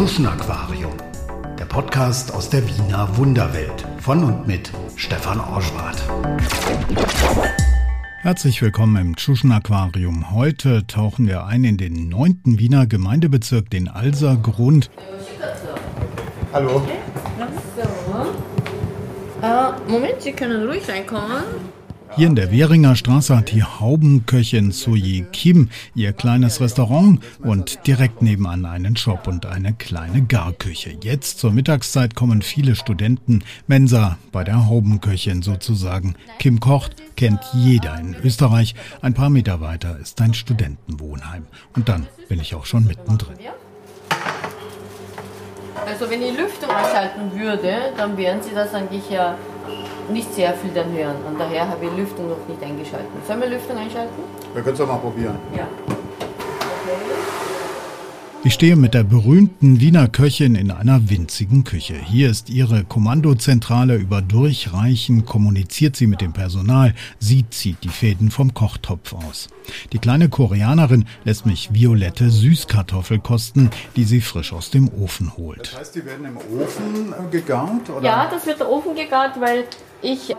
[0.00, 0.94] Tschuschen Aquarium,
[1.58, 6.02] der Podcast aus der Wiener Wunderwelt von und mit Stefan Orschwart.
[8.22, 10.30] Herzlich willkommen im Tschuschen Aquarium.
[10.30, 14.90] Heute tauchen wir ein in den neunten Wiener Gemeindebezirk, den Alsergrund.
[16.54, 16.80] Hallo.
[17.76, 19.46] So.
[19.46, 21.44] Äh, Moment, Sie können ruhig reinkommen.
[22.16, 28.20] Hier in der Währinger Straße hat die Haubenköchin Soye Kim ihr kleines Restaurant und direkt
[28.20, 30.96] nebenan einen Shop und eine kleine Garküche.
[31.02, 33.44] Jetzt zur Mittagszeit kommen viele Studenten.
[33.68, 36.16] Mensa bei der Haubenköchin sozusagen.
[36.40, 38.74] Kim kocht, kennt jeder in Österreich.
[39.02, 41.46] Ein paar Meter weiter ist ein Studentenwohnheim.
[41.76, 43.36] Und dann bin ich auch schon mittendrin.
[45.86, 49.36] Also wenn ich Lüftung einschalten würde, dann wären Sie das eigentlich ja
[50.12, 51.16] nicht sehr viel dann hören.
[51.28, 53.08] Und daher habe ich Lüftung noch nicht eingeschaltet.
[53.26, 54.22] Sollen wir Lüftung einschalten?
[54.52, 55.36] Wir können es doch mal probieren.
[55.56, 55.66] Ja.
[58.42, 61.96] Ich stehe mit der berühmten Wiener Köchin in einer winzigen Küche.
[61.96, 63.96] Hier ist ihre Kommandozentrale.
[63.96, 66.94] Über Durchreichen kommuniziert sie mit dem Personal.
[67.18, 69.50] Sie zieht die Fäden vom Kochtopf aus.
[69.92, 75.74] Die kleine Koreanerin lässt mich violette Süßkartoffel kosten, die sie frisch aus dem Ofen holt.
[75.74, 77.90] Das heißt, die werden im Ofen äh, gegart?
[77.90, 78.06] Oder?
[78.06, 79.64] Ja, das wird der Ofen gegart, weil
[80.02, 80.36] ich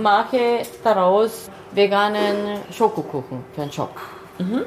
[0.00, 3.94] mache daraus veganen Schokokuchen für den Shop.
[4.38, 4.62] Mhm.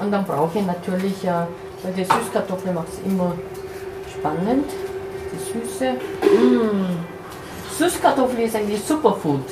[0.00, 1.46] Und dann brauche ich natürlich ja
[1.82, 3.32] weil die Süßkartoffel macht es immer
[4.12, 4.66] spannend.
[5.32, 5.92] Die Süße.
[5.92, 7.78] Mmh.
[7.78, 9.44] Süßkartoffel ist eigentlich Superfood.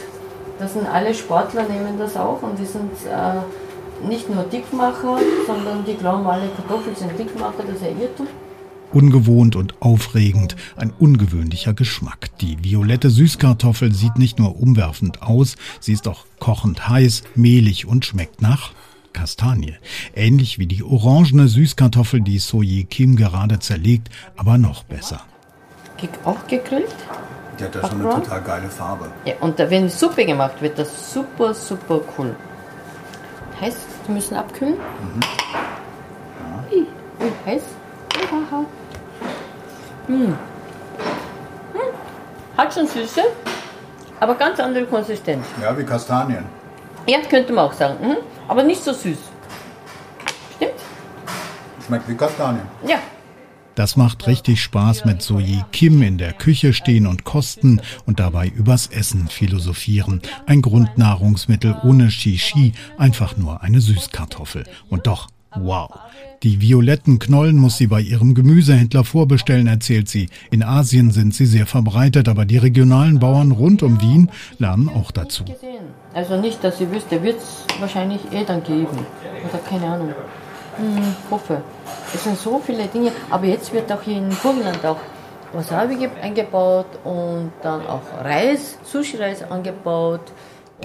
[0.59, 5.85] Das sind alle Sportler nehmen das auch und die sind äh, nicht nur Dickmacher, sondern
[5.85, 8.27] die glauben alle Kartoffeln sind Dickmacher, das ist ein Irrtum.
[8.93, 12.31] Ungewohnt und aufregend, ein ungewöhnlicher Geschmack.
[12.41, 18.05] Die violette Süßkartoffel sieht nicht nur umwerfend aus, sie ist auch kochend heiß, mehlig und
[18.07, 18.73] schmeckt nach
[19.13, 19.75] Kastanie.
[20.15, 25.23] Ähnlich wie die orangene Süßkartoffel, die Soye Kim gerade zerlegt, aber noch besser.
[26.25, 26.95] Auch gegrillt?
[27.59, 29.11] Die hat ja schon eine total geile Farbe.
[29.25, 32.37] Ja, und wenn Suppe gemacht wird, das super, super cool.
[33.61, 34.75] Heißt, die müssen abkühlen.
[34.75, 35.21] Mhm.
[36.41, 36.65] Ja.
[36.71, 36.87] Ui,
[37.21, 37.63] ui, heiß.
[38.31, 38.65] Haha.
[40.09, 40.27] Hm.
[40.27, 40.37] Hm.
[42.57, 43.23] Hat schon Süße,
[44.21, 45.47] aber ganz andere Konsistenz.
[45.63, 46.45] Ja, wie Kastanien.
[47.07, 48.07] Ja, könnte man auch sagen.
[48.07, 48.17] Mhm.
[48.49, 49.17] Aber nicht so süß.
[50.57, 50.73] Stimmt?
[51.87, 52.67] Schmeckt wie Kastanien.
[52.87, 52.99] Ja.
[53.75, 58.49] Das macht richtig Spaß mit Soji Kim in der Küche stehen und kosten und dabei
[58.49, 60.21] übers Essen philosophieren.
[60.47, 64.65] Ein Grundnahrungsmittel ohne Shishi, einfach nur eine Süßkartoffel.
[64.89, 65.91] Und doch, wow.
[66.43, 70.29] Die violetten Knollen muss sie bei ihrem Gemüsehändler vorbestellen, erzählt sie.
[70.51, 75.11] In Asien sind sie sehr verbreitet, aber die regionalen Bauern rund um Wien lernen auch
[75.11, 75.45] dazu.
[76.15, 78.87] Also nicht, dass ihr wüsste, wird es wahrscheinlich eh dann geben.
[79.49, 80.15] Oder keine Ahnung.
[80.77, 81.63] Hm, hoffe.
[82.15, 84.99] Es sind so viele Dinge, aber jetzt wird auch hier in Burgenland auch
[85.53, 90.33] Wasabi eingebaut und dann auch Reis, Sushi-Reis angebaut.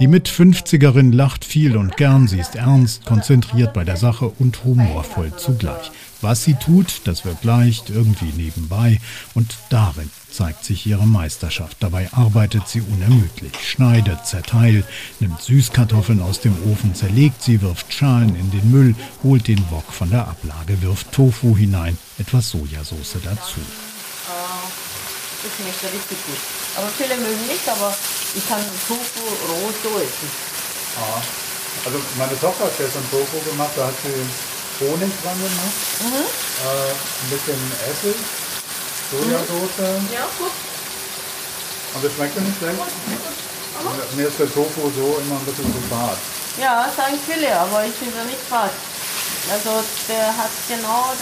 [0.00, 5.32] Die Mit-50erin lacht viel und gern, sie ist ernst, konzentriert bei der Sache und humorvoll
[5.36, 5.92] zugleich.
[6.20, 8.98] Was sie tut, das wirkt leicht, irgendwie nebenbei
[9.34, 11.76] und darin zeigt sich ihre Meisterschaft.
[11.78, 14.84] Dabei arbeitet sie unermüdlich, schneidet, zerteilt,
[15.20, 19.92] nimmt Süßkartoffeln aus dem Ofen, zerlegt sie, wirft Schalen in den Müll, holt den Bock
[19.92, 23.60] von der Ablage, wirft Tofu hinein, etwas Sojasauce dazu.
[25.44, 26.40] Das schmeckt ja richtig gut.
[26.80, 27.92] Aber viele mögen nicht, aber
[28.32, 30.30] ich kann Tofu roh so essen.
[30.96, 31.20] Ah.
[31.84, 34.24] Also meine Tochter hat gestern Tofu gemacht, da hat sie
[34.80, 36.24] Honig dran gemacht, mhm.
[36.24, 37.60] äh, ein bisschen
[37.92, 38.16] Essig,
[39.12, 39.76] Sojasauce.
[39.78, 40.08] Mhm.
[40.10, 40.54] Ja, gut.
[41.92, 42.78] Und das schmeckt nicht schlecht.
[42.80, 44.16] Gut, gut.
[44.16, 46.16] Mir ist der Tofu so immer ein bisschen zu fad.
[46.56, 48.72] Ja, sagen viele, aber ich finde nicht fad.
[49.52, 51.12] Also der hat genau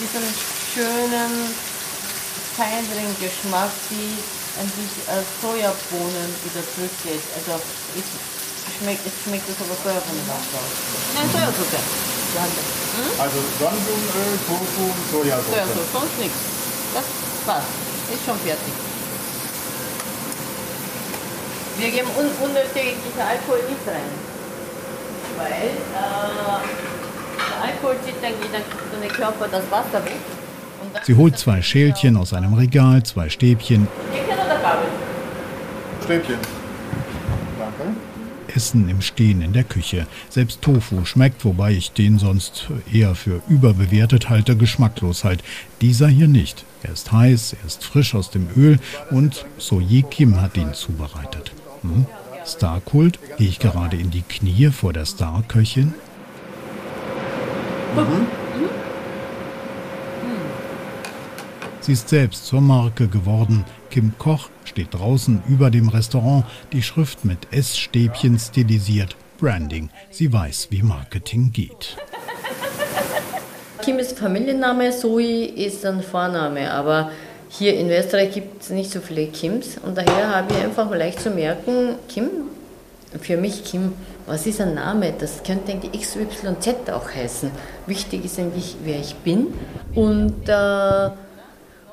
[0.00, 0.24] diesen
[0.72, 1.54] schönen,
[2.56, 4.20] feineren Geschmack, die
[4.60, 7.24] eigentlich äh, Sojabohnen wieder zurückgeht.
[7.36, 7.56] Also
[7.96, 8.04] ich,
[8.76, 10.46] schmeckt, es schmeckt es aber Sojabohnen aus.
[11.16, 11.80] Nein, Sojasauce.
[12.36, 13.12] Hm?
[13.20, 15.52] Also Sonnenblumenöl, Tofu, Sojasauce.
[15.52, 16.40] Sojasauce, sonst nichts.
[16.92, 17.06] Das
[17.48, 17.72] passt.
[18.12, 18.74] Ist schon fertig.
[21.78, 24.12] Wir geben un unnötig Alkohol nicht rein.
[25.38, 26.82] Weil äh,
[27.48, 30.20] der Alkohol zieht dann in den Körper das Wasser weg.
[31.04, 33.88] Sie holt zwei Schälchen aus einem Regal, zwei Stäbchen.
[36.04, 36.36] Stäbchen.
[37.58, 37.96] Danke.
[38.54, 40.06] Essen im Stehen in der Küche.
[40.28, 45.42] Selbst Tofu schmeckt, wobei ich den sonst eher für überbewertet halte, geschmacklos halt.
[45.80, 46.64] Dieser hier nicht.
[46.82, 48.78] Er ist heiß, er ist frisch aus dem Öl
[49.10, 51.52] und Soye Kim hat ihn zubereitet.
[51.82, 52.06] Hm?
[52.44, 53.18] Starkult?
[53.38, 55.94] Gehe ich gerade in die Knie vor der Starköchin?
[57.94, 58.41] Mhm.
[61.82, 63.64] Sie ist selbst zur Marke geworden.
[63.90, 69.16] Kim Koch steht draußen über dem Restaurant, die Schrift mit Essstäbchen stilisiert.
[69.40, 69.90] Branding.
[70.08, 71.96] Sie weiß, wie Marketing geht.
[73.82, 77.10] Kim ist Familienname, Zoe ist ein Vorname, aber
[77.48, 81.20] hier in Österreich gibt es nicht so viele Kims und daher habe ich einfach leicht
[81.20, 82.30] zu merken, Kim,
[83.20, 83.94] für mich Kim,
[84.26, 85.12] was ist ein Name?
[85.18, 87.50] Das könnte eigentlich XYZ auch heißen.
[87.88, 89.48] Wichtig ist eigentlich, wer ich bin
[89.96, 91.10] und äh,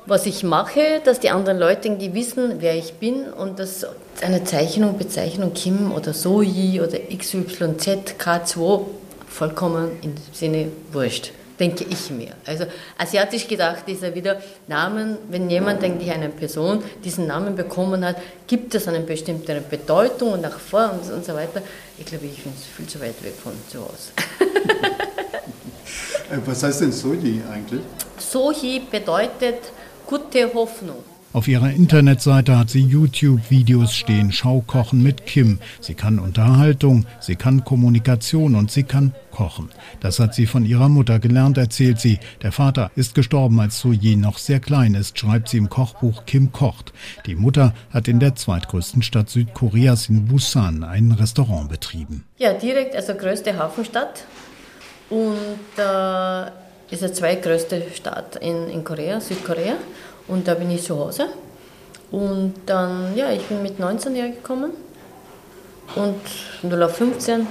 [0.06, 3.86] was ich mache, dass die anderen Leute irgendwie wissen, wer ich bin und dass
[4.22, 8.82] eine Zeichnung, Bezeichnung Kim oder Zoe oder XYZ, K2
[9.28, 12.32] vollkommen im Sinne wurscht denke ich mir.
[12.46, 12.64] Also
[12.96, 18.16] asiatisch gedacht ist er wieder Namen, wenn jemand eigentlich eine Person diesen Namen bekommen hat,
[18.46, 21.62] gibt es eine bestimmte Bedeutung und nach vor und, und so weiter.
[21.98, 24.12] Ich glaube, ich bin viel zu weit weg von zu Hause.
[26.30, 27.80] Äh, was heißt denn Soji eigentlich?
[28.16, 29.56] Soji bedeutet
[30.10, 31.04] gute Hoffnung.
[31.32, 35.60] Auf ihrer Internetseite hat sie YouTube-Videos stehen, Schaukochen mit Kim.
[35.80, 39.68] Sie kann Unterhaltung, sie kann Kommunikation und sie kann kochen.
[40.00, 42.18] Das hat sie von ihrer Mutter gelernt, erzählt sie.
[42.42, 46.50] Der Vater ist gestorben, als Soji noch sehr klein ist, schreibt sie im Kochbuch Kim
[46.50, 46.92] kocht.
[47.26, 52.24] Die Mutter hat in der zweitgrößten Stadt Südkoreas in Busan ein Restaurant betrieben.
[52.38, 54.24] Ja, direkt, also größte Hafenstadt
[55.10, 56.50] und äh,
[56.90, 59.74] ist die zweitgrößte Stadt in, in Korea, Südkorea.
[60.28, 61.26] Und da bin ich zu Hause.
[62.10, 64.72] Und dann, ja, ich bin mit 19 hergekommen
[65.94, 66.20] und
[66.62, 67.46] 0 auf 15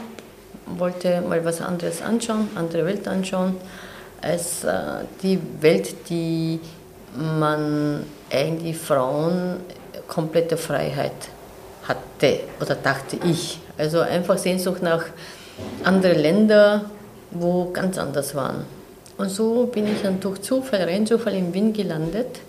[0.77, 3.56] wollte mal was anderes anschauen, andere Welt anschauen,
[4.21, 6.59] als äh, die Welt, die
[7.15, 9.57] man eigentlich Frauen
[10.07, 11.30] komplette Freiheit
[11.88, 13.59] hatte oder dachte ich.
[13.77, 15.06] Also einfach Sehnsucht nach
[15.83, 16.85] anderen Ländern,
[17.31, 18.65] wo ganz anders waren.
[19.19, 22.39] Und so bin ich dann durch Zufall, Rennzufall in Wien gelandet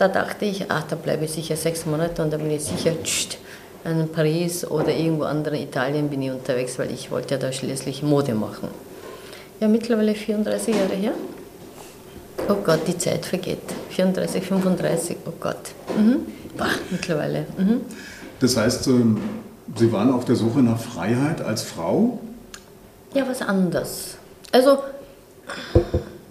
[0.00, 2.92] da dachte ich, ach, da bleibe ich sicher sechs Monate und dann bin ich sicher
[3.02, 3.36] tsch,
[3.84, 7.52] in Paris oder irgendwo anderen in Italien bin ich unterwegs, weil ich wollte ja da
[7.52, 8.68] schließlich Mode machen.
[9.60, 11.12] Ja, mittlerweile 34 Jahre her.
[12.48, 13.58] Oh Gott, die Zeit vergeht.
[13.90, 15.72] 34, 35, oh Gott.
[15.96, 16.26] Mhm.
[16.56, 17.44] Boah, mittlerweile.
[17.58, 17.82] Mhm.
[18.40, 19.20] Das heißt, ähm,
[19.76, 22.20] Sie waren auf der Suche nach Freiheit als Frau?
[23.14, 24.16] Ja, was anders.
[24.50, 24.78] Also,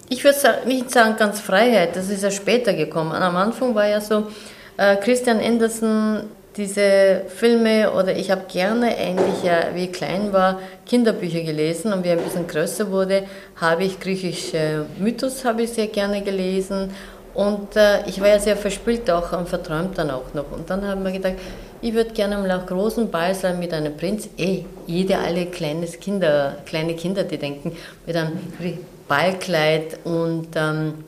[0.09, 3.11] ich würde nicht sagen ganz Freiheit, das ist ja später gekommen.
[3.11, 4.27] Am Anfang war ja so,
[4.77, 6.23] äh, Christian Andersen,
[6.57, 12.03] diese Filme oder ich habe gerne eigentlich, ja, wie ich klein war, Kinderbücher gelesen und
[12.03, 13.23] wie ein bisschen größer wurde,
[13.55, 16.91] habe ich griechische Mythos habe ich sehr gerne gelesen
[17.33, 20.51] und äh, ich war ja sehr verspielt auch und verträumt dann auch noch.
[20.51, 21.35] Und dann haben wir gedacht,
[21.81, 24.27] ich würde gerne mal auf großen Ball sein mit einem Prinz.
[24.37, 28.37] Eh, jede, alle kleines Kinder, kleine Kinder, die denken, mit einem
[29.09, 31.03] Ballkleid und ähm,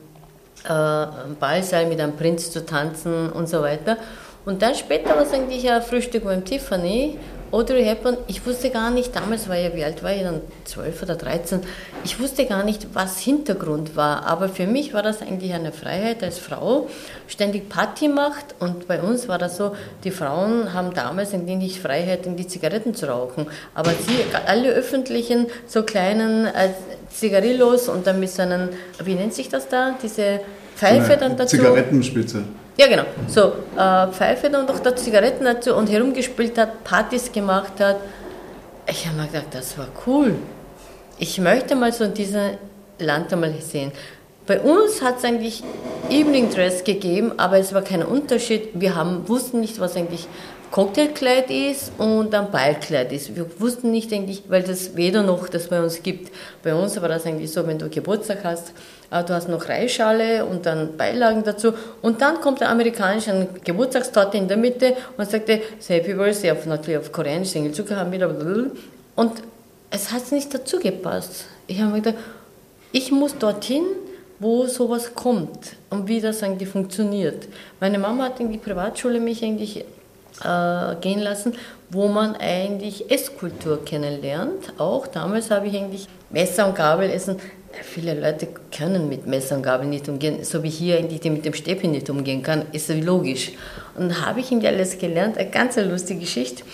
[0.64, 1.06] äh,
[1.40, 3.96] Ballsaal mit einem Prinz zu tanzen und so weiter.
[4.44, 7.16] Und dann später war es eigentlich ein Frühstück beim Tiffany.
[7.52, 11.02] Audrey Hepburn, ich wusste gar nicht, damals war ja, wie alt war ich dann, 12
[11.02, 11.60] oder 13,
[12.02, 16.22] ich wusste gar nicht, was Hintergrund war, aber für mich war das eigentlich eine Freiheit
[16.22, 16.88] als Frau,
[17.28, 18.54] ständig Party macht.
[18.58, 22.46] Und bei uns war das so, die Frauen haben damals eigentlich nicht Freiheit, in die
[22.46, 26.70] Zigaretten zu rauchen, aber sie, alle öffentlichen, so kleinen äh,
[27.14, 28.70] Zigarillos und dann mit so einem,
[29.04, 30.40] wie nennt sich das da, diese
[30.76, 31.56] Pfeife dann dazu.
[31.56, 32.44] Zigarettenspitze.
[32.76, 33.04] Ja, genau.
[33.28, 37.96] So, äh, Pfeife dann doch da Zigaretten dazu und herumgespielt hat, Partys gemacht hat.
[38.88, 40.34] Ich habe mir gedacht, das war cool.
[41.18, 42.56] Ich möchte mal so diesen
[42.98, 43.92] Land einmal sehen.
[44.46, 45.62] Bei uns hat es eigentlich
[46.10, 48.70] Evening Dress gegeben, aber es war kein Unterschied.
[48.74, 50.26] Wir haben, wussten nicht, was eigentlich
[50.72, 53.36] Cocktailkleid ist und ein Ballkleid ist.
[53.36, 56.32] Wir wussten nicht eigentlich, weil das weder noch das bei uns gibt.
[56.62, 58.72] Bei uns war das eigentlich so, wenn du Geburtstag hast,
[59.10, 64.38] äh, du hast noch Reisschale und dann Beilagen dazu und dann kommt der amerikanische Geburtstagstorte
[64.38, 68.26] in der Mitte und sagte, Happy Birthday, auf, natürlich auf Koreanisch, Single Zucker haben wir
[69.14, 69.32] und
[69.90, 71.44] es hat nicht dazu gepasst.
[71.66, 72.24] Ich habe mir gedacht,
[72.92, 73.84] ich muss dorthin,
[74.38, 77.46] wo sowas kommt und wie das eigentlich funktioniert.
[77.78, 79.84] Meine Mama hat in die Privatschule mich eigentlich
[80.44, 81.54] äh, gehen lassen,
[81.90, 84.72] wo man eigentlich Esskultur kennenlernt.
[84.78, 87.36] Auch damals habe ich eigentlich Messer und Gabel essen.
[87.82, 91.54] Viele Leute können mit Messer und Gabel nicht umgehen, so wie hier eigentlich mit dem
[91.54, 93.52] Stäbchen nicht umgehen kann, ist logisch.
[93.96, 96.64] Und habe ich irgendwie alles gelernt, eine ganz lustige Geschichte.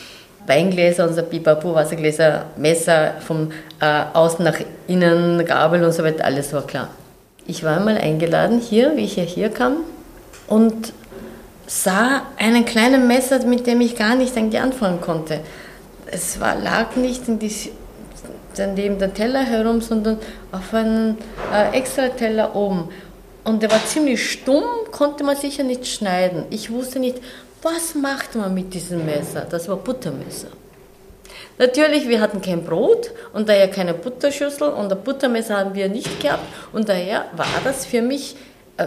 [0.46, 6.52] Weingläser, unser Pipapo, Wassergläser, Messer, vom äh, Außen nach innen, Gabel und so weiter, alles
[6.52, 6.88] war klar.
[7.46, 9.76] Ich war einmal eingeladen hier, wie ich ja hier kam,
[10.48, 10.92] und
[11.68, 15.40] sah einen kleinen Messer, mit dem ich gar nicht eigentlich anfangen konnte.
[16.06, 17.52] Es war, lag nicht in die,
[18.74, 20.18] neben der Teller herum, sondern
[20.50, 21.18] auf einem
[21.52, 22.88] äh, extra Teller oben.
[23.44, 26.44] Und der war ziemlich stumm, konnte man sicher nicht schneiden.
[26.50, 27.18] Ich wusste nicht,
[27.62, 29.46] was macht man mit diesem Messer?
[29.48, 30.48] Das war Buttermesser.
[31.58, 36.20] Natürlich, wir hatten kein Brot und daher keine Butterschüssel und ein Buttermesser haben wir nicht
[36.20, 38.36] gehabt und daher war das für mich,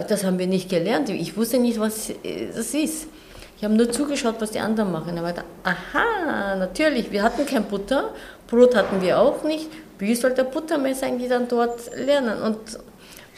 [0.00, 1.08] das haben wir nicht gelernt.
[1.10, 3.08] Ich wusste nicht, was äh, das ist.
[3.56, 5.22] Ich habe nur zugeschaut, was die anderen machen.
[5.22, 8.12] War da, aha, natürlich, wir hatten kein Butter,
[8.48, 9.68] Brot hatten wir auch nicht.
[9.98, 12.42] Wie soll der Buttermesser eigentlich dann dort lernen?
[12.42, 12.58] Und,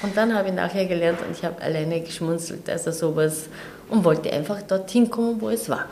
[0.03, 3.49] und dann habe ich nachher gelernt und ich habe alleine geschmunzelt, also sowas,
[3.91, 5.89] und wollte einfach dorthin kommen, wo es war,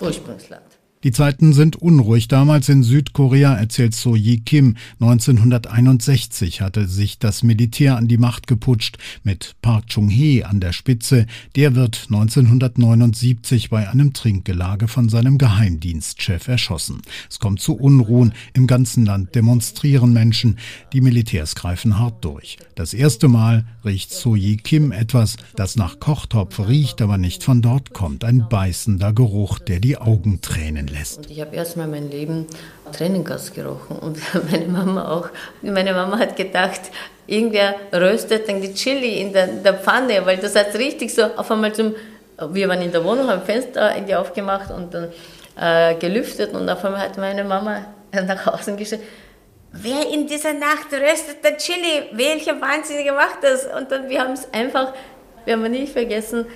[0.00, 0.62] Ursprungsland.
[1.04, 2.28] Die Zeiten sind unruhig.
[2.28, 8.46] Damals in Südkorea, erzählt So Yi Kim, 1961 hatte sich das Militär an die Macht
[8.46, 11.26] geputscht mit Park Chung-hee an der Spitze.
[11.56, 17.02] Der wird 1979 bei einem Trinkgelage von seinem Geheimdienstchef erschossen.
[17.28, 18.32] Es kommt zu Unruhen.
[18.54, 20.58] Im ganzen Land demonstrieren Menschen.
[20.94, 22.56] Die Militärs greifen hart durch.
[22.76, 27.60] Das erste Mal riecht So Yi Kim etwas, das nach Kochtopf riecht, aber nicht von
[27.60, 28.24] dort kommt.
[28.24, 31.18] Ein beißender Geruch, der die Augen tränen lässt.
[31.18, 32.46] Und ich habe erstmal mein Leben
[32.92, 34.18] Tränengas gerochen und
[34.50, 35.28] meine Mama auch.
[35.62, 36.80] Meine Mama hat gedacht,
[37.26, 41.50] irgendwer röstet dann die Chili in der, der Pfanne, weil das hat richtig so auf
[41.50, 41.94] einmal zum,
[42.50, 45.12] wir waren in der Wohnung, haben Fenster irgendwie aufgemacht und dann
[45.60, 49.00] äh, gelüftet und auf einmal hat meine Mama nach außen geschrien,
[49.72, 52.08] wer in dieser Nacht röstet der Chili?
[52.12, 53.66] Welcher Wahnsinnige macht das?
[53.66, 54.92] Und dann, wir haben es einfach,
[55.44, 56.46] wir haben nicht vergessen,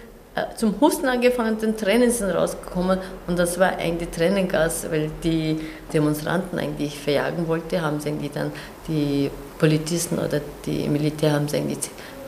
[0.57, 5.61] zum Husten angefangen, den Tränen sind rausgekommen und das war eigentlich Tränengas, weil die
[5.93, 8.53] Demonstranten eigentlich verjagen wollte, haben sie eigentlich dann
[8.87, 11.79] die Polizisten oder die Militär haben sie eigentlich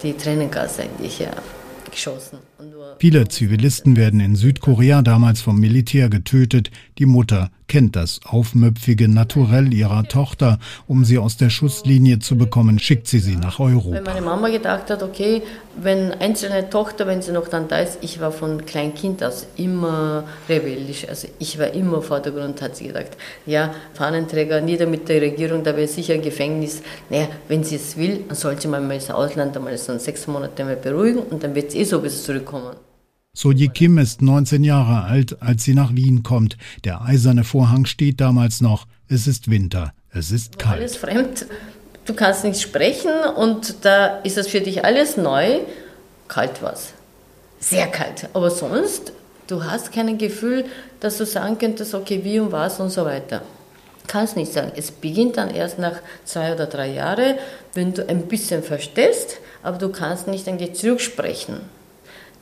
[0.02, 1.30] die Tränengas eigentlich ja,
[1.90, 2.38] geschossen.
[2.98, 6.70] Viele Zivilisten werden in Südkorea damals vom Militär getötet.
[6.98, 10.58] Die Mutter kennt das aufmüpfige Naturell ihrer Tochter.
[10.88, 13.96] Um sie aus der Schusslinie zu bekommen, schickt sie sie nach Europa.
[13.96, 15.42] Wenn meine Mama gedacht hat, okay,
[15.80, 19.46] wenn einzelne Tochter, wenn sie noch dann da ist, ich war von klein Kind aus
[19.56, 23.16] immer rebellisch, also ich war immer Vordergrund, hat sie gedacht.
[23.46, 26.82] Ja, Fahnenträger, nieder mit der Regierung, da wäre sicher ein Gefängnis.
[27.08, 30.64] Naja, wenn sie es will, dann soll sie mal ins Ausland einmal so sechs Monate
[30.64, 32.74] mal beruhigen und dann wird sie eh sowieso zurückkommen.
[33.32, 36.58] Soji Kim ist 19 Jahre alt, als sie nach Wien kommt.
[36.84, 38.86] Der eiserne Vorhang steht damals noch.
[39.08, 39.94] Es ist Winter.
[40.12, 40.80] Es ist kalt.
[40.80, 41.46] Alles fremd.
[42.04, 45.60] Du kannst nicht sprechen und da ist es für dich alles neu.
[46.26, 46.92] Kalt was.
[47.60, 48.28] Sehr kalt.
[48.34, 49.12] Aber sonst,
[49.46, 50.64] du hast kein Gefühl,
[50.98, 53.42] dass du sagen könntest, okay, wie und was und so weiter.
[54.08, 54.72] Kannst nicht sagen.
[54.74, 57.36] Es beginnt dann erst nach zwei oder drei Jahren,
[57.74, 61.60] wenn du ein bisschen verstehst, aber du kannst nicht eigentlich zurücksprechen.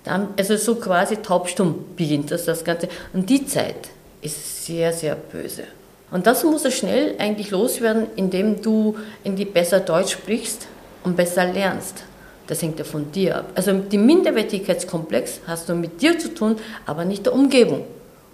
[0.08, 2.88] Also so quasi taubstumm beginnt das, das Ganze.
[3.12, 3.90] Und die Zeit
[4.22, 5.64] ist sehr, sehr böse.
[6.10, 10.66] Und das muss er schnell eigentlich loswerden, indem du irgendwie besser Deutsch sprichst
[11.04, 12.04] und besser lernst.
[12.46, 13.52] Das hängt ja von dir ab.
[13.54, 17.84] Also die Minderwertigkeitskomplex hast du mit dir zu tun, aber nicht der Umgebung.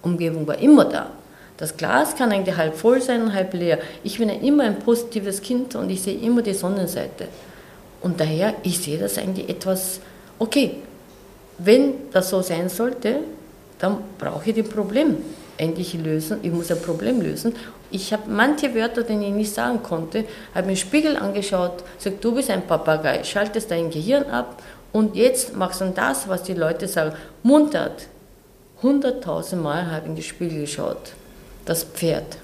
[0.03, 1.11] Umgebung war immer da.
[1.57, 3.79] Das Glas kann eigentlich halb voll sein und halb leer.
[4.05, 7.29] Ich bin ja immer ein positives Kind und ich sehe immer die Sonnenseite.
[8.03, 10.01] Und daher, ich sehe das eigentlich etwas,
[10.39, 10.77] okay,
[11.59, 13.21] wenn das so sein sollte,
[13.79, 15.19] dann brauche ich das Problem
[15.57, 16.39] endlich lösen.
[16.43, 17.55] Ich muss ein Problem lösen.
[17.91, 22.25] Ich habe manche Wörter, die ich nicht sagen konnte, habe mir den Spiegel angeschaut, gesagt,
[22.25, 24.61] du bist ein Papagei, schaltest dein Gehirn ab
[24.93, 27.17] und jetzt machst du das, was die Leute sagen.
[27.43, 28.07] Muntert.
[28.83, 31.13] Hunderttausend Mal habe ich in den Spiegel geschaut.
[31.65, 32.37] Das Pferd,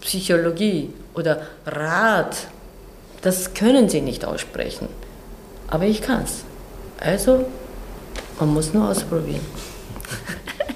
[0.00, 2.36] Psychologie oder Rat,
[3.22, 4.88] das können sie nicht aussprechen.
[5.68, 6.44] Aber ich kann es.
[7.00, 7.46] Also
[8.38, 9.40] man muss nur ausprobieren.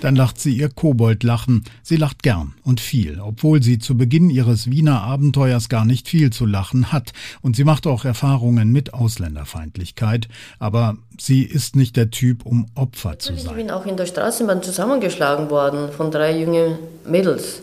[0.00, 1.64] Dann lacht sie ihr Koboldlachen.
[1.82, 6.30] Sie lacht gern und viel, obwohl sie zu Beginn ihres Wiener Abenteuers gar nicht viel
[6.30, 7.12] zu lachen hat.
[7.42, 10.28] Und sie macht auch Erfahrungen mit Ausländerfeindlichkeit.
[10.58, 13.46] Aber sie ist nicht der Typ, um Opfer zu sein.
[13.46, 17.60] Ich bin auch in der Straßenbahn zusammengeschlagen worden von drei jungen Mädels.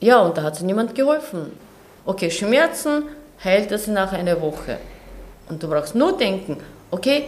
[0.00, 1.52] Ja, und da hat sie niemand geholfen.
[2.04, 3.04] Okay, Schmerzen
[3.44, 4.78] heilt das nach einer Woche.
[5.48, 6.56] Und du brauchst nur denken,
[6.90, 7.24] okay,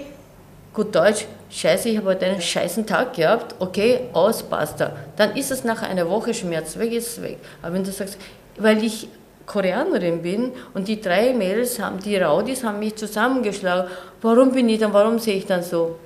[0.73, 4.93] gut Deutsch, scheiße, ich habe heute einen scheißen Tag gehabt, okay, aus, basta.
[5.17, 7.39] Dann ist es nach einer Woche Schmerz weg, ist es weg.
[7.63, 8.19] Aber wenn du sagst,
[8.57, 9.09] weil ich
[9.47, 13.91] Koreanerin bin und die drei Mädels haben, die Raudis haben mich zusammengeschlagen,
[14.23, 15.97] warum bin ich dann, warum sehe ich dann so?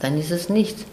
[0.00, 0.84] Dann ist es nichts.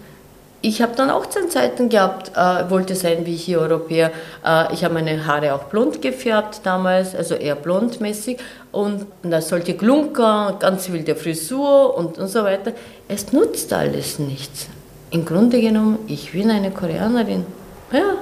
[0.59, 4.11] Ich habe dann auch Zeiten gehabt, äh, wollte sein wie hier Europäer.
[4.43, 8.39] Äh, ich habe meine Haare auch blond gefärbt damals, also eher blondmäßig.
[8.77, 12.73] Und, da sollte Glunker, ganz wilde Frisur und, und so weiter.
[13.07, 14.67] Es nutzt alles nichts.
[15.09, 17.43] Im Grunde genommen, ich bin eine Koreanerin.
[17.91, 18.17] Ja.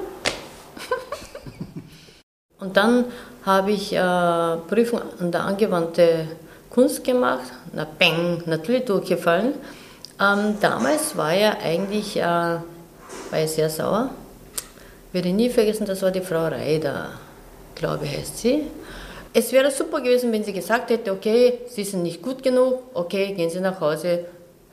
[2.60, 3.04] und dann
[3.46, 6.30] habe ich äh, Prüfung an der angewandten
[6.70, 7.52] Kunst gemacht.
[7.74, 9.56] Na, bang, natürlich durchgefallen.
[10.22, 12.62] Ähm, damals war er eigentlich äh, war
[13.32, 14.10] er sehr sauer.
[15.12, 17.10] Werde nie vergessen, das war die Frau Reider,
[17.76, 18.64] glaube ich, heißt sie.
[19.38, 23.34] Es wäre super gewesen, wenn sie gesagt hätte, okay, Sie sind nicht gut genug, okay,
[23.34, 24.24] gehen Sie nach Hause,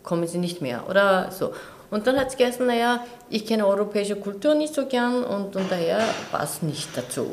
[0.05, 1.51] kommen Sie nicht mehr oder so.
[1.91, 5.69] Und dann hat es geheißen, naja, ich kenne europäische Kultur nicht so gern und, und
[5.69, 5.99] daher
[6.31, 7.27] passt nicht dazu.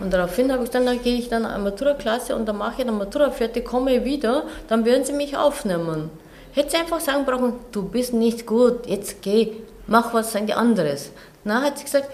[0.00, 2.86] Und daraufhin habe ich dann, dann gehe ich dann eine Matura-Klasse und dann mache ich
[2.86, 6.10] dann Matura fertig, komme wieder, dann werden sie mich aufnehmen.
[6.52, 9.52] Hätte sie einfach sagen brauchen, du bist nicht gut, jetzt geh,
[9.86, 11.10] mach was anderes.
[11.42, 12.10] Na, hat sie gesagt,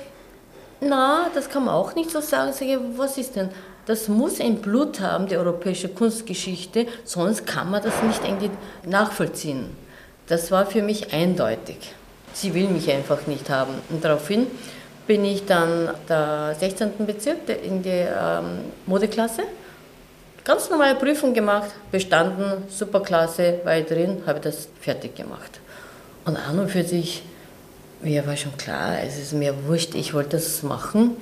[0.80, 2.52] na, das kann man auch nicht so sagen.
[2.52, 3.50] Sag ich, was ist denn?
[3.90, 8.50] Das muss ein Blut haben, die europäische Kunstgeschichte, sonst kann man das nicht irgendwie
[8.86, 9.76] nachvollziehen.
[10.28, 11.92] Das war für mich eindeutig.
[12.32, 13.74] Sie will mich einfach nicht haben.
[13.88, 14.46] Und daraufhin
[15.08, 17.04] bin ich dann der 16.
[17.04, 19.42] Bezirk in die ähm, Modeklasse.
[20.44, 25.58] Ganz normale Prüfung gemacht, bestanden, super Klasse, war ich drin, habe das fertig gemacht.
[26.26, 27.24] Und an und für sich,
[28.02, 31.16] mir war schon klar, es ist mir wurscht, ich wollte das machen.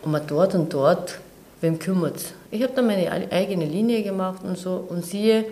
[0.00, 1.18] Und man dort und dort,
[1.60, 4.84] wem kümmert Ich habe dann meine eigene Linie gemacht und so.
[4.88, 5.46] Und siehe,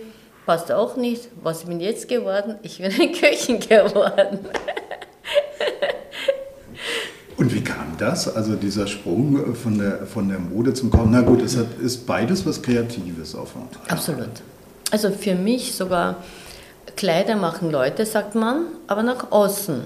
[0.45, 1.29] Passt auch nicht.
[1.41, 2.55] Was bin ich jetzt geworden?
[2.61, 4.39] Ich bin ein Köchin geworden.
[7.37, 8.33] Und wie kam das?
[8.33, 11.11] Also dieser Sprung von der, von der Mode zum Kochen.
[11.11, 13.69] Na gut, es hat, ist beides was Kreatives auf einmal.
[13.87, 14.29] Absolut.
[14.91, 16.23] Also für mich sogar
[16.95, 19.81] Kleider machen Leute, sagt man, aber nach außen.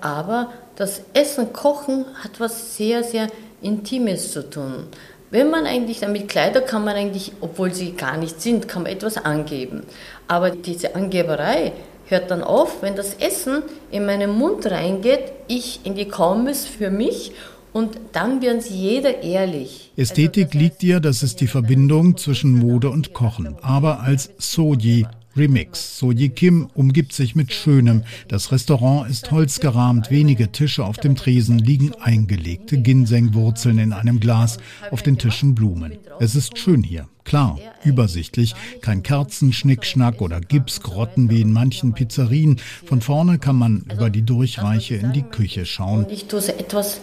[0.00, 3.28] Aber das Essen, Kochen hat was sehr, sehr
[3.62, 4.88] Intimes zu tun.
[5.30, 8.92] Wenn man eigentlich damit Kleider kann man eigentlich, obwohl sie gar nicht sind, kann man
[8.92, 9.82] etwas angeben.
[10.26, 11.72] Aber diese Angeberei
[12.06, 16.90] hört dann auf, wenn das Essen in meinen Mund reingeht, ich in die Kaumis für
[16.90, 17.32] mich
[17.74, 19.92] und dann werden sie jeder ehrlich.
[19.96, 25.06] Ästhetik also liegt ihr, das ist die Verbindung zwischen Mode und Kochen, aber als Soji
[25.36, 25.98] Remix.
[25.98, 28.02] Soji Kim umgibt sich mit Schönem.
[28.28, 34.58] Das Restaurant ist holzgerahmt, wenige Tische auf dem Tresen liegen eingelegte Ginsengwurzeln in einem Glas,
[34.90, 35.98] auf den Tischen Blumen.
[36.18, 37.08] Es ist schön hier.
[37.24, 42.58] Klar, übersichtlich, kein Kerzenschnickschnack oder Gipsgrotten wie in manchen Pizzerien.
[42.86, 46.06] Von vorne kann man über die Durchreiche in die Küche schauen.
[46.10, 47.00] Ich tue etwas,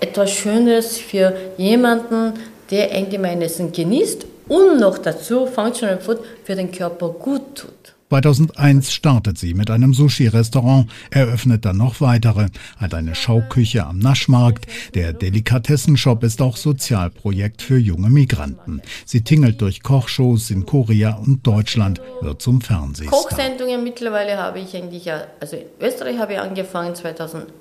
[0.00, 2.34] etwas Schönes für jemanden,
[2.70, 7.94] der eigentlich mein Essen genießt und noch dazu Functional Food für den Körper gut tut.
[8.08, 12.46] 2001 startet sie mit einem Sushi-Restaurant, eröffnet dann noch weitere,
[12.78, 14.66] hat eine Schauküche am Naschmarkt.
[14.94, 18.80] Der Delikatessenshop ist auch Sozialprojekt für junge Migranten.
[19.04, 23.20] Sie tingelt durch Kochshows in Korea und Deutschland, wird zum Fernsehstar.
[23.20, 27.52] Kochsendungen mittlerweile habe ich eigentlich ja, also in Österreich habe ich angefangen 2001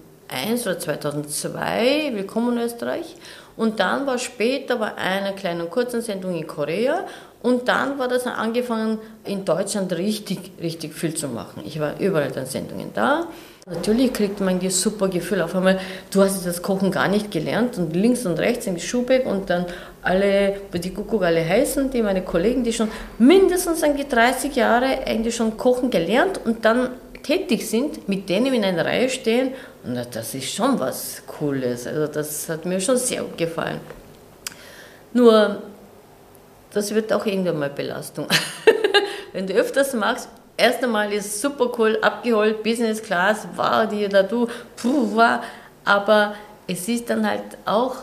[0.61, 3.17] oder 2002, Willkommen in Österreich.
[3.57, 7.05] Und dann war später bei einer kleinen kurzen Sendung in Korea
[7.41, 11.63] und dann war das angefangen, in Deutschland richtig, richtig viel zu machen.
[11.65, 13.27] Ich war überall dann Sendungen da.
[13.69, 15.41] Natürlich kriegt man ein super Gefühl.
[15.41, 19.25] Auf einmal, du hast das Kochen gar nicht gelernt und links und rechts im Schuhbeck
[19.25, 19.65] und dann
[20.01, 25.57] alle, die Kuckuck alle heißen, die meine Kollegen, die schon mindestens 30 Jahre eigentlich schon
[25.57, 26.91] kochen gelernt und dann
[27.23, 29.51] tätig sind, mit denen in einer Reihe stehen.
[29.87, 31.87] Und das ist schon was Cooles.
[31.87, 33.79] Also das hat mir schon sehr gut gefallen.
[35.13, 35.61] Nur,
[36.73, 38.27] das wird auch irgendwann mal Belastung.
[39.33, 44.23] Wenn du öfters machst, erst einmal ist super cool, abgeholt, Business Class, war die da
[44.23, 45.41] du, puh, war.
[45.85, 46.35] Aber
[46.67, 47.95] es ist dann halt auch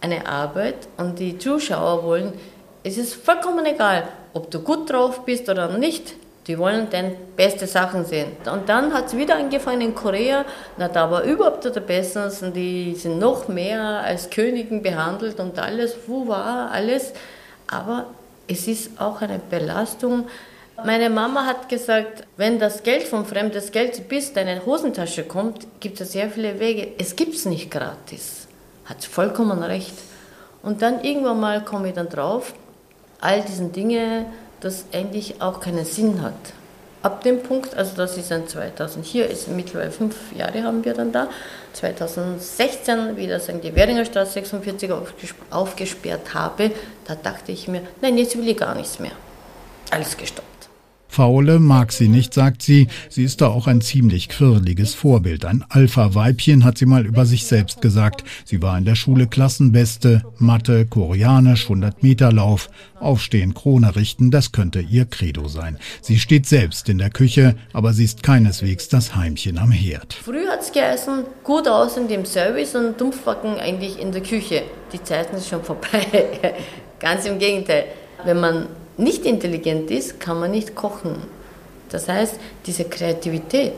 [0.00, 2.32] eine Arbeit und die Zuschauer wollen,
[2.82, 6.14] es ist vollkommen egal, ob du gut drauf bist oder nicht.
[6.48, 8.32] Die wollen dann beste Sachen sehen.
[8.50, 10.46] Und dann hat es wieder angefangen in Korea.
[10.78, 12.32] Na, da war überhaupt der Beste.
[12.54, 15.94] Die sind noch mehr als Königen behandelt und alles.
[16.06, 17.12] Wo war alles?
[17.70, 18.06] Aber
[18.48, 20.26] es ist auch eine Belastung.
[20.84, 26.00] Meine Mama hat gesagt, wenn das Geld von fremdes Geld bis deine Hosentasche kommt, gibt
[26.00, 26.92] es sehr viele Wege.
[26.98, 28.46] Es gibt es nicht gratis.
[28.86, 29.94] Hat vollkommen recht.
[30.62, 32.54] Und dann irgendwann mal komme ich dann drauf,
[33.20, 34.26] all diese Dinge
[34.60, 36.34] das eigentlich auch keinen Sinn hat.
[37.00, 40.94] Ab dem Punkt, also das ist ein 2000, hier ist mittlerweile fünf Jahre haben wir
[40.94, 41.28] dann da,
[41.74, 44.90] 2016, wie das die Währinger Straße 46
[45.50, 46.72] aufgesperrt habe,
[47.06, 49.12] da dachte ich mir, nein, jetzt will ich gar nichts mehr.
[49.90, 50.57] Alles gestoppt.
[51.18, 52.86] Faule mag sie nicht, sagt sie.
[53.08, 55.44] Sie ist da auch ein ziemlich quirliges Vorbild.
[55.44, 58.22] Ein Alpha-Weibchen hat sie mal über sich selbst gesagt.
[58.44, 62.70] Sie war in der Schule Klassenbeste, Mathe, Koreanisch, 100 Meter Lauf.
[63.00, 65.80] Aufstehen, Krone richten, das könnte ihr Credo sein.
[66.02, 70.14] Sie steht selbst in der Küche, aber sie ist keineswegs das Heimchen am Herd.
[70.14, 74.62] Früher hat es geheißen, gut aus in dem Service und Dumpfbacken eigentlich in der Küche.
[74.92, 76.06] Die Zeiten sind schon vorbei.
[77.00, 77.86] Ganz im Gegenteil.
[78.24, 81.22] Wenn man nicht intelligent ist, kann man nicht kochen.
[81.90, 82.34] Das heißt,
[82.66, 83.74] diese Kreativität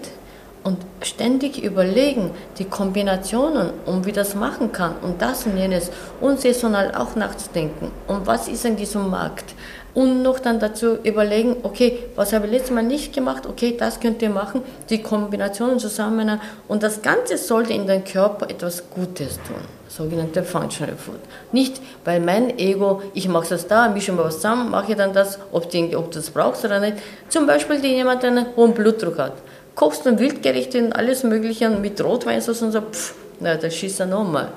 [0.62, 6.40] und ständig überlegen, die Kombinationen, um wie das machen kann und das und jenes und
[6.40, 7.90] saisonal auch nachzudenken.
[8.06, 9.54] Und was ist in diesem Markt?
[9.92, 13.98] Und noch dann dazu überlegen, okay, was habe ich letztes Mal nicht gemacht, okay, das
[13.98, 19.40] könnt ihr machen, die Kombinationen zusammen und das Ganze sollte in den Körper etwas Gutes
[19.48, 19.56] tun,
[19.88, 21.18] sogenannte Functional Food.
[21.50, 25.40] Nicht, weil mein Ego, ich mache das da, mische mal was zusammen, mache dann das,
[25.50, 26.98] ob, du das brauchst oder nicht.
[27.28, 29.32] Zum Beispiel, die jemand einen hohen Blutdruck hat,
[29.80, 34.00] kochst du ein Wildgericht und alles Mögliche mit Rotweinsauce und so, pff, na, das schießt
[34.00, 34.52] er nochmal.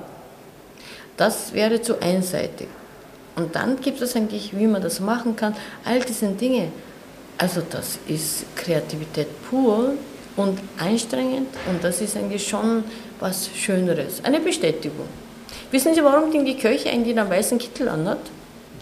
[1.16, 2.68] Das wäre zu einseitig.
[3.38, 5.56] Und dann gibt es eigentlich, wie man das machen kann,
[5.86, 6.74] all diese Dinge.
[7.38, 9.94] Also das ist Kreativität pur
[10.36, 12.84] und anstrengend und das ist eigentlich schon
[13.22, 15.08] was Schöneres, eine Bestätigung.
[15.72, 18.20] Wissen Sie, warum die Köche eigentlich einen weißen Kittel anhat?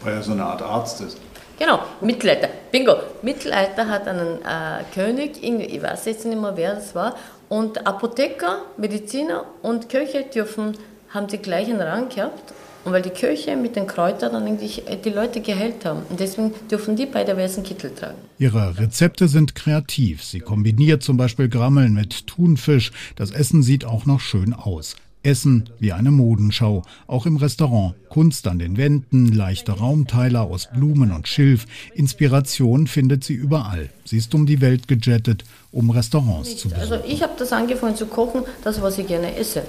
[0.03, 1.17] Weil er so eine Art Arzt ist.
[1.61, 2.49] Genau, Mittelalter.
[2.71, 2.95] Bingo.
[3.21, 7.15] Mittelalter hat einen äh, König, ich weiß jetzt nicht mehr, wer das war,
[7.49, 10.75] und Apotheker, Mediziner und Köche dürfen,
[11.09, 12.51] haben die gleichen Rang gehabt
[12.83, 16.01] und weil die Kirche mit den Kräutern dann eigentlich äh, die Leute geheilt haben.
[16.09, 18.17] Und deswegen dürfen die beide weißen Kittel tragen.
[18.39, 20.23] Ihre Rezepte sind kreativ.
[20.23, 22.91] Sie kombiniert zum Beispiel Grammeln mit Thunfisch.
[23.17, 24.95] Das Essen sieht auch noch schön aus.
[25.23, 27.95] Essen wie eine Modenschau, auch im Restaurant.
[28.09, 31.65] Kunst an den Wänden, leichte Raumteiler aus Blumen und Schilf.
[31.93, 33.89] Inspiration findet sie überall.
[34.05, 36.93] Sie ist um die Welt gejettet, um Restaurants zu besuchen.
[36.93, 39.63] Also ich habe das angefangen zu kochen, das was ich gerne esse.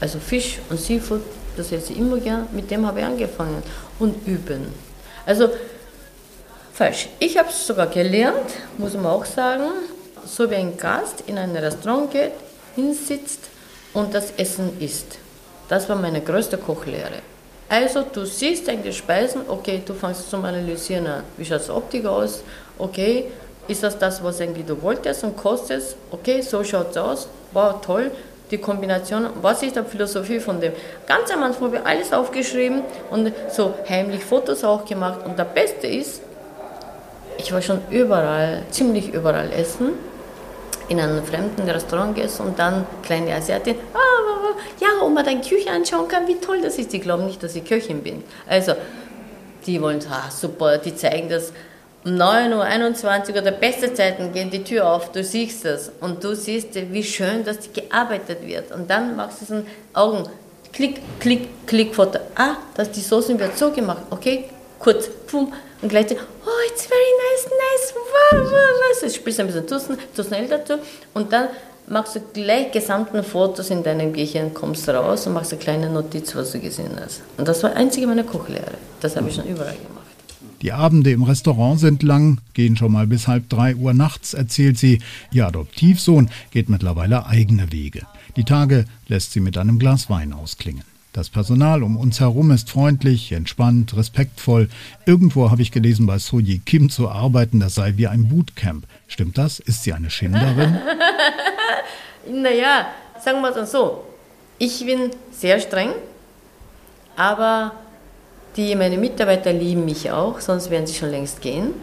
[0.00, 1.20] Also Fisch und Seafood
[1.56, 3.62] das esse ich immer gern, mit dem habe ich angefangen.
[3.98, 4.66] Und üben.
[5.26, 5.50] Also,
[6.72, 7.08] falsch.
[7.18, 9.64] Ich habe es sogar gelernt, muss man auch sagen,
[10.24, 12.32] so wie ein Gast in ein Restaurant geht,
[12.76, 13.50] hinsitzt
[13.94, 15.18] und das Essen isst.
[15.68, 17.22] Das war meine größte Kochlehre.
[17.68, 21.22] Also du siehst eigentlich Speisen, okay, du fängst zum Analysieren an.
[21.36, 22.42] Wie schaut die Optik aus?
[22.78, 23.26] Okay,
[23.68, 25.96] ist das das, was irgendwie du wolltest und kostest?
[26.10, 27.28] Okay, so schaut es aus.
[27.52, 28.10] Wow, toll
[28.50, 30.72] die Kombination, was ist die Philosophie von dem.
[31.06, 35.20] Ganz am Anfang habe ich alles aufgeschrieben und so heimlich Fotos auch gemacht.
[35.24, 36.20] Und das Beste ist,
[37.38, 39.92] ich war schon überall, ziemlich überall essen,
[40.90, 45.70] in einem fremden Restaurant gegessen und dann kleine Asiatin, ah, ja, ob man deine Küche
[45.70, 46.92] anschauen kann, wie toll das ist.
[46.92, 48.24] Die glauben nicht, dass ich Köchin bin.
[48.46, 48.72] Also,
[49.66, 51.52] die wollen, ah, super, die zeigen das
[52.04, 56.34] um 9.21 Uhr oder beste Zeiten gehen die Tür auf, du siehst das und du
[56.34, 58.72] siehst, wie schön, dass gearbeitet wird.
[58.72, 60.28] Und dann machst du so ein Augen,
[60.72, 62.18] klick, klick, klick, Foto.
[62.34, 64.44] Ah, das, die Soßen wird so gemacht, okay,
[64.78, 69.14] kurz, pum, und gleichzeitig, oh, it's very nice, nice, wow, wow, wow.
[69.14, 69.66] Spielst ein bisschen
[70.14, 70.74] zu schnell dazu
[71.14, 71.48] und dann
[71.88, 76.34] machst du gleich gesamten Fotos in deinem Gehirn, kommst raus und machst eine kleine Notiz,
[76.36, 77.22] was du gesehen hast.
[77.36, 78.72] Und das war einzige meine Kochlehre.
[79.00, 80.00] Das habe ich schon überall gemacht.
[80.62, 84.78] Die Abende im Restaurant sind lang, gehen schon mal bis halb drei Uhr nachts, erzählt
[84.78, 85.00] sie.
[85.32, 88.02] Ihr Adoptivsohn geht mittlerweile eigene Wege.
[88.36, 90.84] Die Tage lässt sie mit einem Glas Wein ausklingen.
[91.12, 94.68] Das Personal um uns herum ist freundlich, entspannt, respektvoll.
[95.06, 98.86] Irgendwo habe ich gelesen, bei Soji Kim zu arbeiten, das sei wie ein Bootcamp.
[99.08, 99.58] Stimmt das?
[99.58, 100.78] Ist sie eine Schinderin?
[102.32, 102.86] naja,
[103.24, 104.04] sagen wir es so.
[104.58, 105.90] Ich bin sehr streng,
[107.16, 107.72] aber
[108.56, 111.74] die, meine Mitarbeiter lieben mich auch, sonst werden sie schon längst gehen.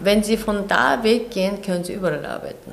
[0.00, 2.72] Wenn sie von da weggehen, können sie überall arbeiten,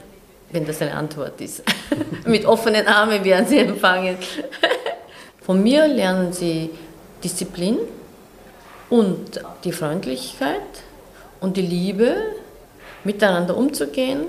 [0.52, 1.62] wenn das eine Antwort ist.
[2.26, 4.18] Mit offenen Armen werden sie empfangen.
[5.50, 6.70] von mir lernen sie
[7.24, 7.80] Disziplin
[8.92, 10.62] und die Freundlichkeit
[11.40, 12.18] und die Liebe,
[13.04, 14.28] miteinander umzugehen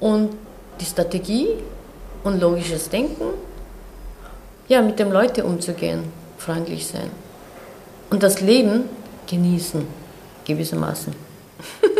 [0.00, 0.30] und
[0.80, 1.48] die Strategie
[2.22, 3.24] und logisches Denken.
[4.66, 6.04] Ja, mit den Leuten umzugehen,
[6.38, 7.10] freundlich sein
[8.08, 8.84] und das Leben
[9.26, 9.86] genießen,
[10.46, 11.14] gewissermaßen.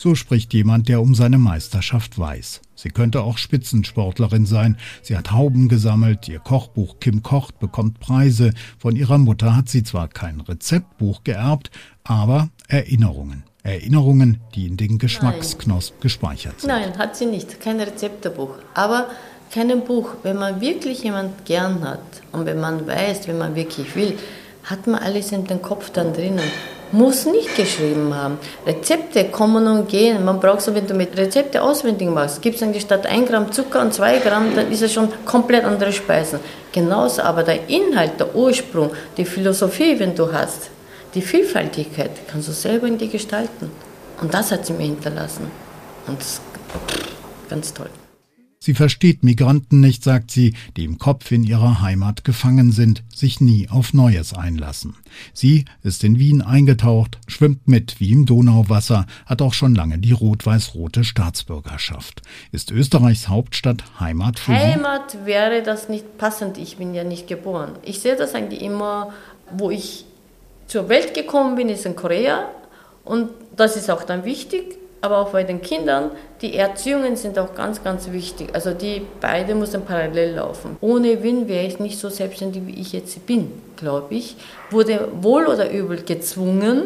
[0.00, 2.60] So spricht jemand, der um seine Meisterschaft weiß.
[2.76, 4.78] Sie könnte auch Spitzensportlerin sein.
[5.02, 8.52] Sie hat Hauben gesammelt, ihr Kochbuch Kim kocht bekommt Preise.
[8.78, 11.72] Von ihrer Mutter hat sie zwar kein Rezeptbuch geerbt,
[12.04, 13.42] aber Erinnerungen.
[13.64, 16.70] Erinnerungen, die in den Geschmacksknosp gespeichert sind.
[16.70, 17.60] Nein, hat sie nicht.
[17.60, 18.54] Kein Rezeptebuch.
[18.74, 19.08] Aber
[19.52, 20.10] kein Buch.
[20.22, 21.98] Wenn man wirklich jemand gern hat
[22.30, 24.16] und wenn man weiß, wenn man wirklich will,
[24.62, 26.48] hat man alles in den Kopf dann drinnen.
[26.90, 28.38] Muss nicht geschrieben haben.
[28.66, 30.24] Rezepte kommen und gehen.
[30.24, 33.52] Man braucht so, wenn du mit Rezepte auswendig machst, gibt es eigentlich statt 1 Gramm
[33.52, 36.40] Zucker und 2 Gramm, dann ist es schon komplett andere Speisen.
[36.72, 40.70] Genauso aber der Inhalt, der Ursprung, die Philosophie, wenn du hast,
[41.14, 43.70] die Vielfältigkeit, kannst du selber in dir gestalten.
[44.20, 45.50] Und das hat sie mir hinterlassen.
[46.06, 46.42] Und das ist
[47.48, 47.90] ganz toll.
[48.60, 53.40] Sie versteht Migranten nicht, sagt sie, die im Kopf in ihrer Heimat gefangen sind, sich
[53.40, 54.96] nie auf Neues einlassen.
[55.32, 60.10] Sie ist in Wien eingetaucht, schwimmt mit wie im Donauwasser, hat auch schon lange die
[60.10, 62.22] rot-weiß-rote Staatsbürgerschaft.
[62.50, 65.24] Ist Österreichs Hauptstadt Heimat für Heimat sie?
[65.24, 67.76] wäre das nicht passend, ich bin ja nicht geboren.
[67.84, 69.12] Ich sehe das eigentlich immer,
[69.52, 70.04] wo ich
[70.66, 72.48] zur Welt gekommen bin, ist in Korea
[73.04, 77.54] und das ist auch dann wichtig aber auch bei den Kindern, die Erziehungen sind auch
[77.54, 78.48] ganz, ganz wichtig.
[78.52, 80.76] Also die beide müssen parallel laufen.
[80.80, 84.36] Ohne Wien wäre ich nicht so selbstständig, wie ich jetzt bin, glaube ich.
[84.70, 86.82] Wurde wohl oder übel gezwungen,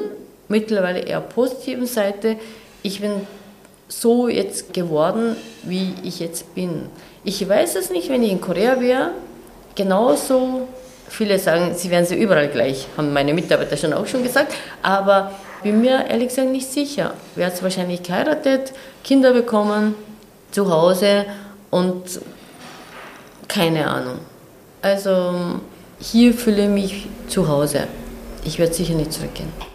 [0.48, 2.36] mittlerweile eher positiven Seite.
[2.82, 3.12] Ich bin
[3.88, 6.86] so jetzt geworden, wie ich jetzt bin.
[7.24, 9.10] Ich weiß es nicht, wenn ich in Korea wäre,
[9.74, 10.68] genauso.
[11.08, 14.54] Viele sagen, sie wären sie überall gleich, haben meine Mitarbeiter schon auch schon gesagt.
[14.82, 15.30] Aber
[15.62, 17.14] bin mir ehrlich gesagt nicht sicher.
[17.34, 18.72] Wer hat wahrscheinlich geheiratet,
[19.04, 19.94] Kinder bekommen,
[20.50, 21.24] zu Hause
[21.70, 22.20] und
[23.48, 24.18] keine Ahnung.
[24.82, 25.60] Also
[26.00, 27.86] hier fühle ich mich zu Hause.
[28.44, 29.71] Ich werde sicher nicht zurückgehen.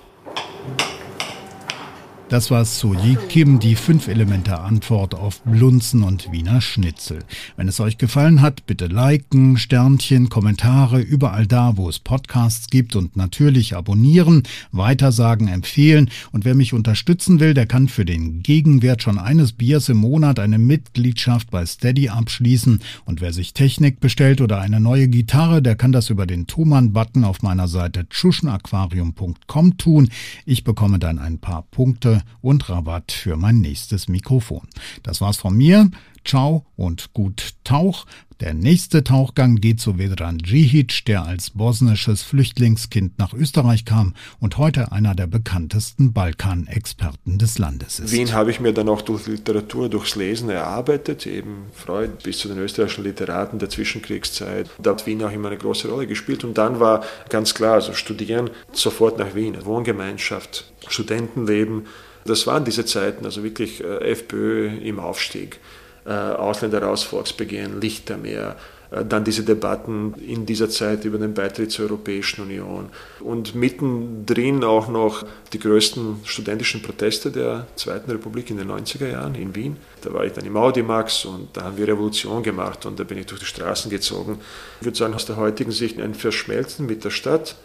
[2.29, 7.19] Das war Soji Kim, die fünf Elemente Antwort auf Blunzen und Wiener Schnitzel.
[7.55, 12.97] Wenn es euch gefallen hat, bitte liken, Sternchen, Kommentare, überall da, wo es Podcasts gibt
[12.97, 16.09] und natürlich abonnieren, weitersagen, empfehlen.
[16.33, 20.37] Und wer mich unterstützen will, der kann für den Gegenwert schon eines Biers im Monat
[20.37, 22.81] eine Mitgliedschaft bei Steady abschließen.
[23.05, 27.23] Und wer sich Technik bestellt oder eine neue Gitarre, der kann das über den Thomann-Button
[27.23, 30.09] auf meiner Seite tschuschenaquarium.com tun.
[30.45, 34.67] Ich bekomme dann ein paar Punkte und Rabatt für mein nächstes Mikrofon.
[35.03, 35.89] Das war's von mir.
[36.23, 38.05] Ciao und gut Tauch.
[38.39, 44.59] Der nächste Tauchgang geht zu Vedran Djihic, der als bosnisches Flüchtlingskind nach Österreich kam und
[44.59, 48.11] heute einer der bekanntesten Balkanexperten des Landes ist.
[48.11, 52.47] Wien habe ich mir dann auch durch Literatur, durchs Lesen erarbeitet, eben Freud bis zu
[52.47, 54.69] den österreichischen Literaten der Zwischenkriegszeit.
[54.77, 57.93] Da hat Wien auch immer eine große Rolle gespielt und dann war ganz klar, also
[57.93, 61.87] studieren sofort nach Wien, Wohngemeinschaft, Studentenleben.
[62.27, 65.59] Das waren diese Zeiten, also wirklich äh, FPÖ im Aufstieg.
[66.05, 68.55] Äh, Ausländer raus, Volksbegehren, Lichtermeer,
[68.91, 74.63] äh, dann diese Debatten in dieser Zeit über den Beitritt zur Europäischen Union und mittendrin
[74.63, 79.77] auch noch die größten studentischen Proteste der Zweiten Republik in den 90er Jahren in Wien.
[80.01, 83.17] Da war ich dann im Audimax und da haben wir Revolution gemacht und da bin
[83.17, 84.39] ich durch die Straßen gezogen.
[84.79, 87.55] Ich würde sagen, aus der heutigen Sicht ein Verschmelzen mit der Stadt,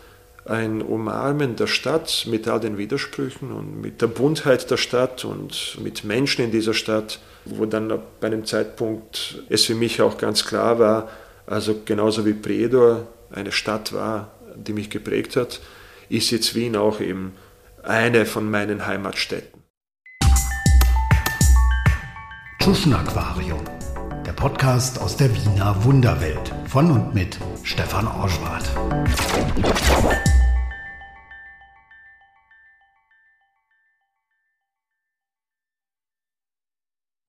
[0.45, 5.79] ein Umarmen der Stadt mit all den Widersprüchen und mit der Buntheit der Stadt und
[5.81, 10.45] mit Menschen in dieser Stadt, wo dann bei einem Zeitpunkt es für mich auch ganz
[10.45, 11.09] klar war,
[11.47, 15.61] also genauso wie Predor eine Stadt war, die mich geprägt hat,
[16.09, 17.33] ist jetzt Wien auch eben
[17.83, 19.63] eine von meinen Heimatstädten.
[22.61, 23.65] Tschuschen Aquarium,
[24.25, 28.71] der Podcast aus der Wiener Wunderwelt von und mit Stefan Orschwart.